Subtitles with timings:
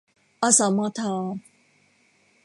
[0.41, 1.01] อสมท